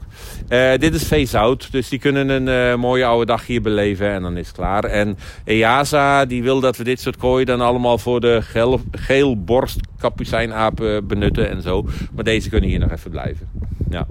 [0.49, 4.37] Uh, dit is veezout, dus die kunnen een mooie oude dag hier beleven en dan
[4.37, 4.83] is het klaar.
[4.83, 9.79] En EASA die wil dat we dit soort kooien dan allemaal voor de geel, geelborst
[11.03, 11.85] benutten en zo.
[12.13, 13.49] Maar deze kunnen hier nog even blijven.
[13.89, 14.07] Ja.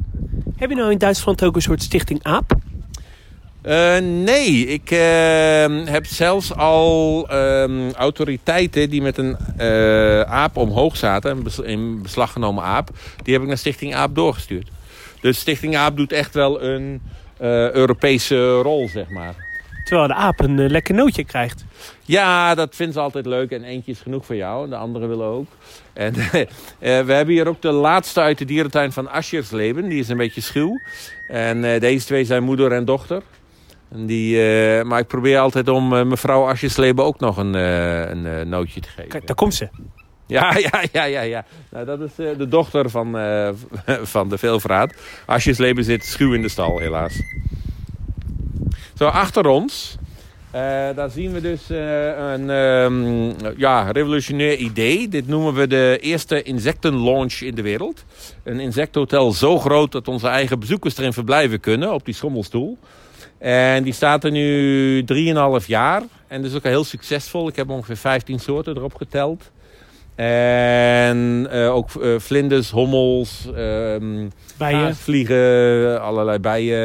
[0.57, 2.57] Heb je nou in Duitsland ook een soort stichting aap?
[3.65, 4.99] Uh, nee, ik uh,
[5.85, 12.65] heb zelfs al uh, autoriteiten die met een uh, aap omhoog zaten, een beslag genomen
[12.65, 12.91] aap,
[13.23, 14.69] die heb ik naar Stichting Aap doorgestuurd.
[15.21, 17.01] Dus Stichting Aap doet echt wel een
[17.73, 19.35] Europese rol, zeg maar.
[19.85, 21.65] Terwijl de aap een lekker nootje krijgt.
[22.05, 25.09] Ja, dat vinden ze altijd leuk en eentje is genoeg voor jou en de anderen
[25.09, 25.47] willen ook.
[25.93, 26.15] En
[26.79, 30.41] we hebben hier ook de laatste uit de dierentuin van Aschersleben, die is een beetje
[30.41, 30.81] schuw.
[31.27, 33.23] En deze twee zijn moeder en dochter.
[33.93, 38.11] En die, uh, maar ik probeer altijd om uh, mevrouw Asjesleben ook nog een, uh,
[38.11, 39.09] een nootje te geven.
[39.09, 39.69] Kijk, daar komt ze.
[40.27, 41.21] Ja, ja, ja, ja.
[41.21, 41.45] ja.
[41.71, 43.17] Nou, dat is de dochter van,
[44.15, 44.95] van de veelvraat.
[45.27, 47.23] Asjesleben zit schuw in de stal, helaas.
[48.95, 49.97] Zo, achter ons...
[50.95, 55.09] daar zien we dus een um, ja, revolutionair idee.
[55.09, 58.05] Dit noemen we de eerste insectenlaunch in de wereld.
[58.43, 62.79] Een insecthotel zo groot dat onze eigen bezoekers erin verblijven kunnen op die schommelstoel.
[63.43, 65.05] En die staat er nu
[65.61, 66.03] 3,5 jaar.
[66.29, 67.49] En dat is ook heel succesvol.
[67.49, 69.51] Ik heb ongeveer 15 soorten erop geteld.
[70.15, 74.97] En uh, ook uh, vlinders, hommels, um, bijen.
[74.97, 76.79] vliegen, allerlei bijen.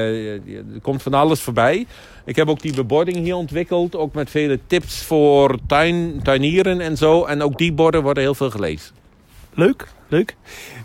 [0.73, 1.85] Er komt van alles voorbij.
[2.25, 3.95] Ik heb ook die bebording hier ontwikkeld.
[3.95, 7.25] Ook met vele tips voor tuin, tuinieren en zo.
[7.25, 8.95] En ook die borden worden heel veel gelezen.
[9.53, 10.35] Leuk, leuk.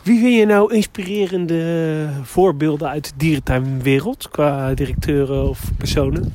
[0.02, 4.28] Wie vind je nou inspirerende voorbeelden uit de dierentuinwereld?
[4.28, 6.34] Qua directeuren of personen?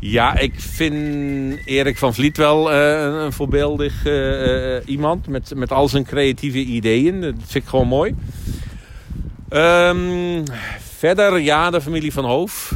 [0.00, 0.94] Ja, ik vind
[1.64, 5.26] Erik van Vliet wel uh, een voorbeeldig uh, iemand.
[5.26, 7.20] Met, met al zijn creatieve ideeën.
[7.20, 8.14] Dat vind ik gewoon mooi.
[9.50, 10.42] Um,
[10.78, 12.72] verder, ja, de familie van Hoof.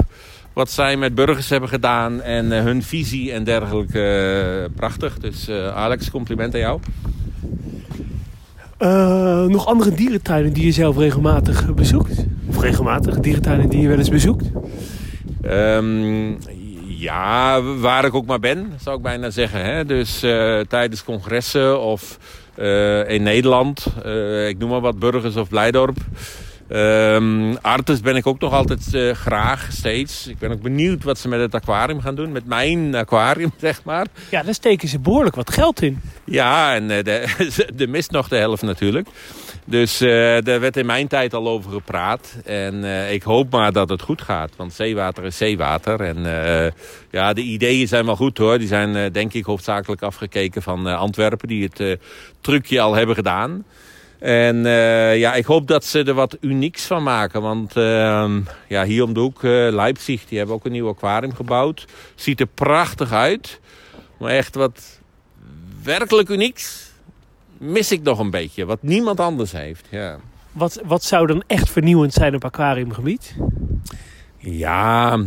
[0.52, 4.70] Wat zij met burgers hebben gedaan en hun visie en dergelijke.
[4.76, 5.18] prachtig.
[5.18, 6.80] Dus Alex, compliment aan jou.
[8.78, 12.24] Uh, nog andere dierentuinen die je zelf regelmatig bezoekt?
[12.48, 14.50] Of regelmatig dierentuinen die je wel eens bezoekt?
[15.44, 16.36] Um,
[16.86, 19.64] ja, waar ik ook maar ben, zou ik bijna zeggen.
[19.64, 19.84] Hè?
[19.84, 22.18] Dus uh, tijdens congressen of
[22.58, 23.86] uh, in Nederland.
[24.48, 25.96] ik noem maar wat, Burgers of Blijdorp.
[26.68, 30.26] Um, Artes ben ik ook nog altijd uh, graag, steeds.
[30.26, 32.32] Ik ben ook benieuwd wat ze met het aquarium gaan doen.
[32.32, 34.06] Met mijn aquarium, zeg maar.
[34.30, 36.00] Ja, daar steken ze behoorlijk wat geld in.
[36.24, 37.26] Ja, en uh, de,
[37.76, 39.08] de mist nog de helft natuurlijk.
[39.64, 40.08] Dus uh,
[40.40, 42.36] daar werd in mijn tijd al over gepraat.
[42.44, 44.50] En ik hoop maar dat het goed gaat.
[44.56, 46.00] Want zeewater is zeewater.
[46.00, 46.22] En
[47.10, 48.58] ja, de ideeën zijn wel goed hoor.
[48.58, 51.48] Die zijn denk ik hoofdzakelijk afgekeken van Antwerpen.
[51.48, 51.98] Die het
[52.40, 53.64] trucje al hebben gedaan.
[54.18, 57.42] En uh, ja, ik hoop dat ze er wat unieks van maken.
[57.42, 58.36] Want uh,
[58.68, 61.86] ja, hier om de hoek, uh, Leipzig, die hebben ook een nieuw aquarium gebouwd.
[62.14, 63.60] Ziet er prachtig uit.
[64.18, 65.00] Maar echt wat
[65.82, 66.90] werkelijk unieks
[67.58, 68.64] mis ik nog een beetje.
[68.64, 69.86] Wat niemand anders heeft.
[69.90, 70.18] Ja.
[70.52, 73.36] Wat, wat zou dan echt vernieuwend zijn op aquariumgebied?
[74.38, 75.18] Ja,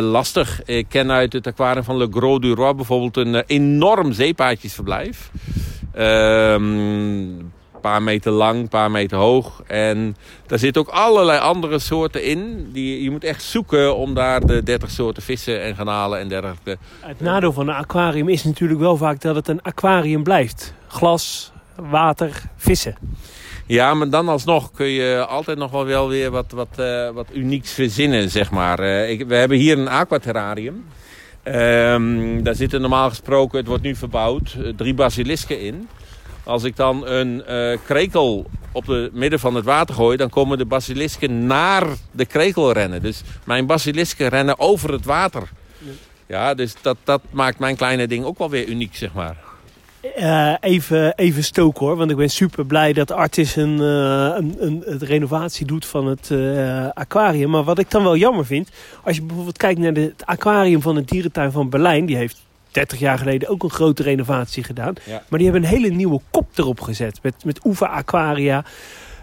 [0.00, 0.64] lastig.
[0.64, 5.30] Ik ken uit het aquarium van Le Gros du Roi bijvoorbeeld een enorm zeepaadjesverblijf.
[5.92, 7.52] Ehm
[7.90, 9.62] paar meter lang, een paar meter hoog.
[9.66, 10.16] En
[10.46, 12.68] daar zitten ook allerlei andere soorten in.
[12.72, 16.76] Die, je moet echt zoeken om daar de 30 soorten vissen en garnalen en dergelijke.
[17.00, 20.74] Het nadeel van een aquarium is natuurlijk wel vaak dat het een aquarium blijft.
[20.86, 22.96] Glas, water, vissen.
[23.66, 27.28] Ja, maar dan alsnog kun je altijd nog wel, wel weer wat, wat, uh, wat
[27.32, 28.80] unieks verzinnen, zeg maar.
[28.80, 30.84] Uh, ik, we hebben hier een aquaterrarium.
[31.44, 35.88] Um, daar zitten normaal gesproken, het wordt nu verbouwd, drie basilisken in.
[36.44, 40.16] Als ik dan een uh, krekel op het midden van het water gooi...
[40.16, 43.02] dan komen de basilisken naar de krekel rennen.
[43.02, 45.42] Dus mijn basilisken rennen over het water.
[46.26, 49.36] Ja, dus dat, dat maakt mijn kleine ding ook wel weer uniek, zeg maar.
[50.18, 54.56] Uh, even, even stoken hoor, want ik ben super blij dat Artis een, uh, een,
[54.86, 56.30] een, renovatie doet van het
[56.94, 57.50] aquarium.
[57.50, 58.70] Maar wat ik dan wel jammer vind,
[59.02, 62.44] als je bijvoorbeeld kijkt naar de, het aquarium van de dierentuin van Berlijn, die heeft
[62.74, 64.94] 30 jaar geleden ook een grote renovatie gedaan.
[65.28, 67.18] Maar die hebben een hele nieuwe kop erop gezet.
[67.22, 68.64] Met, met Oeva Aquaria.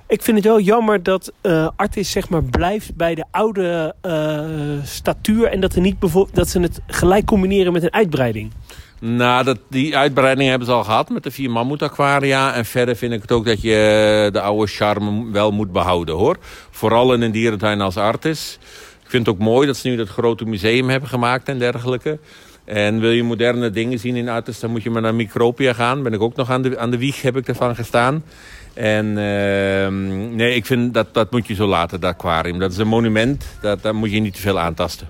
[0.08, 4.84] Ik vind het wel jammer dat uh, Artis zeg maar blijft bij de oude uh,
[4.84, 5.48] statuur.
[5.48, 5.96] En dat, er niet
[6.34, 8.52] dat ze het gelijk combineren met een uitbreiding.
[9.00, 12.54] Nou, dat, die uitbreiding hebben ze al gehad met de vier mammoet aquaria.
[12.54, 16.38] En verder vind ik het ook dat je de oude charme wel moet behouden hoor.
[16.70, 18.60] Vooral in een dierentuin als Artis
[19.12, 22.20] vind het ook mooi dat ze nu dat grote museum hebben gemaakt en dergelijke.
[22.72, 26.04] En wil je moderne dingen zien in Artes, dan moet je maar naar Micropia gaan.
[26.04, 28.24] Ben ik ook nog aan de, aan de wieg, heb ik ervan gestaan.
[28.74, 32.60] En ehm, nee, ik vind dat, dat moet je zo laten, dat aquarium.
[32.60, 35.08] Dat is een monument, dat, daar moet je niet te veel aantasten.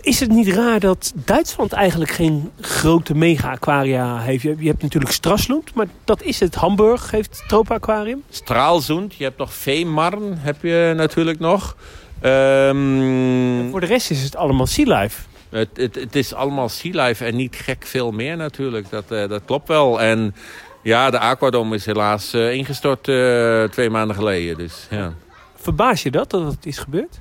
[0.00, 4.42] Is het niet raar dat Duitsland eigenlijk geen grote mega-aquaria heeft?
[4.42, 6.54] Je, hebt natuurlijk Strasslund, maar dat is het.
[6.54, 8.22] Hamburg heeft Tropa Aquarium.
[8.30, 11.76] Straalzoend, je hebt nog Veemarn, heb je natuurlijk nog.
[12.20, 15.30] Ehm, voor de rest is het allemaal Sea Life.
[15.52, 18.90] Het, het, het, is allemaal Sea Life en niet gek veel meer natuurlijk.
[18.90, 20.00] Dat, uh, dat klopt wel.
[20.00, 20.34] En
[20.82, 24.56] ja, de Aquadom is helaas uh, ingestort uh, twee maanden geleden.
[24.56, 25.14] Dus, ja.
[25.54, 27.20] Verbaas je dat, dat het is gebeurd?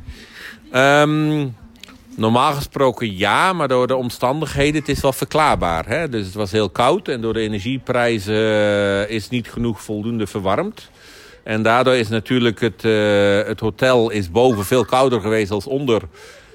[0.74, 1.56] Um,
[2.16, 5.88] Normaal gesproken ja, maar door de omstandigheden, het is wel verklaarbaar.
[5.88, 6.10] Hè?
[6.10, 10.90] Dus het was heel koud en door de energieprijzen uh, is niet genoeg voldoende verwarmd.
[11.44, 16.02] En daardoor is natuurlijk het, uh, het hotel is boven veel kouder geweest als onder.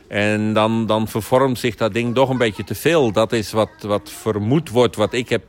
[0.08, 3.12] En dan, dan vervormt zich dat ding toch een beetje te veel.
[3.12, 5.42] Dat is wat, wat vermoed wordt, wat ik heb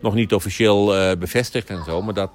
[0.00, 2.02] nog niet officieel uh, bevestigd en zo.
[2.02, 2.30] Maar dat,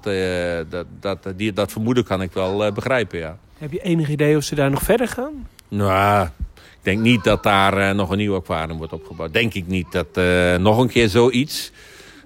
[0.68, 3.38] dat, dat, die, dat vermoeden kan ik wel begrijpen, ja.
[3.58, 5.46] Heb je enig idee of ze daar nog verder gaan?
[5.68, 9.32] Nou, ik denk niet dat daar nog een nieuw aquarium wordt opgebouwd.
[9.32, 9.92] Denk ik niet.
[9.92, 10.20] Dat
[10.60, 11.72] nog een keer zoiets.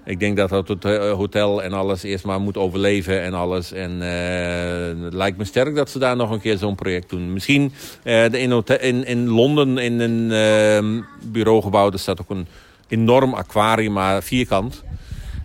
[0.05, 3.71] Ik denk dat het hotel en alles eerst maar moet overleven en alles.
[3.71, 7.33] En uh, het lijkt me sterk dat ze daar nog een keer zo'n project doen.
[7.33, 11.91] Misschien in, in, in Londen in een ehm, bureaugebouw.
[11.91, 12.47] Er staat ook een
[12.87, 14.83] enorm aquarium, maar vierkant.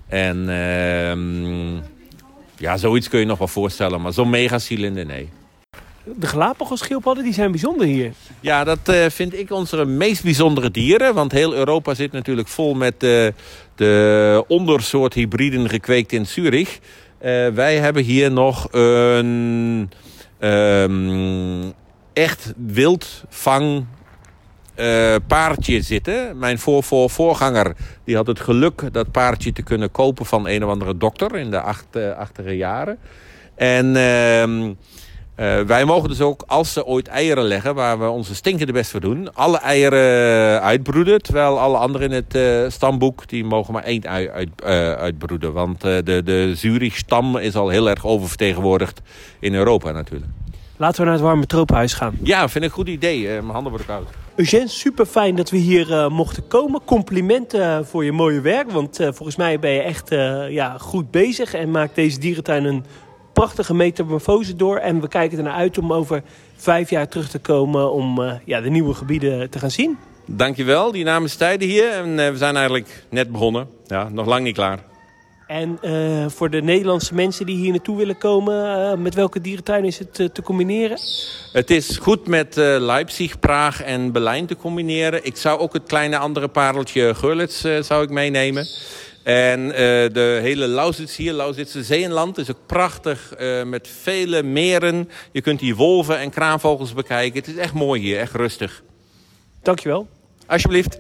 [0.09, 1.75] En ehm,
[2.57, 4.01] ja, zoiets kun je nog wel voorstellen.
[4.01, 5.29] Maar zo'n megacilinder, nee
[6.17, 8.13] de Galapagos-schildpadden die zijn bijzonder hier.
[8.41, 11.15] Ja, dat uh, vind ik onze meest bijzondere dieren.
[11.15, 13.27] Want heel Europa zit natuurlijk vol met uh,
[13.75, 16.79] de ondersoort hybriden gekweekt in Zurich.
[16.79, 19.91] Uh, wij hebben hier nog een
[20.41, 21.73] um,
[22.13, 23.85] echt wildvang
[24.77, 26.39] uh, paardje zitten.
[26.39, 30.65] Mijn voor, voor, voorganger die had het geluk dat paardje te kunnen kopen van een
[30.65, 32.99] of andere dokter in de acht, jaren.
[33.55, 33.87] En...
[33.97, 34.71] Uh,
[35.41, 38.91] uh, wij mogen dus ook, als ze ooit eieren leggen, waar we onze stinkende best
[38.91, 41.23] voor doen, alle eieren uitbroeden.
[41.23, 45.53] Terwijl alle anderen in het uh, stamboek, die mogen maar één ui uit, uh, uitbroeden.
[45.53, 49.01] Want de, de Zurich-stam is al heel erg oververtegenwoordigd
[49.41, 50.31] in Europa natuurlijk.
[50.77, 52.19] Laten we naar het warme tropenhuis gaan.
[52.23, 53.23] Ja, vind ik een goed idee.
[53.23, 54.09] mijn handen worden koud.
[54.37, 56.81] Eugène, super fijn dat we hier mochten komen.
[56.85, 58.71] Complimenten voor je mooie werk.
[58.71, 60.09] Want volgens mij ben je echt
[60.51, 62.85] ja, goed bezig en maakt deze dierentuin een
[63.39, 64.77] prachtige metamorfose door.
[64.77, 66.23] En we kijken ernaar uit om over
[66.57, 69.99] vijf jaar terug te komen om uh, ja, de nieuwe gebieden te gaan zien.
[70.27, 71.91] Dankjewel, die naam is tijden hier.
[71.91, 73.69] En uh, we zijn eigenlijk net begonnen.
[73.87, 74.79] Ja, nog lang niet klaar.
[75.47, 79.99] En uh, voor de Nederlandse mensen die hier naartoe willen komen, met welke dierentuin is
[79.99, 80.99] het te combineren?
[81.53, 85.25] Het is goed met Leipzig, Praag en Berlijn te combineren.
[85.25, 88.67] Ik zou ook het kleine andere pareltje Görlitz zou ik meenemen.
[89.29, 89.73] En uh,
[90.13, 95.09] de hele Lausitz hier, Lausitse Zeenland, is ook prachtig uh, met vele meren.
[95.33, 97.39] Je kunt hier wolven en kraanvogels bekijken.
[97.39, 98.83] Het is echt mooi hier, echt rustig.
[99.63, 100.09] Dankjewel.
[100.47, 100.99] Alsjeblieft.